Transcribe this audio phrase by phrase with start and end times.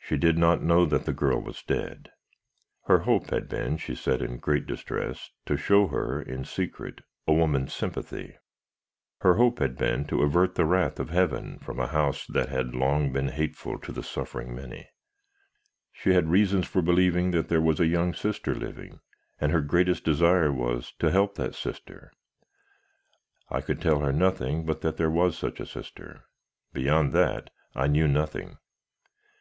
[0.00, 2.08] She did not know that the girl was dead.
[2.86, 7.34] Her hope had been, she said in great distress, to show her, in secret, a
[7.34, 8.38] woman's sympathy.
[9.20, 12.74] Her hope had been to avert the wrath of Heaven from a House that had
[12.74, 14.88] long been hateful to the suffering many.
[15.92, 19.00] She had reasons for believing that there was a young sister living,
[19.38, 22.14] and her greatest desire was, to help that sister.
[23.50, 26.24] I could tell her nothing but that there was such a sister;
[26.72, 28.56] beyond that, I knew nothing.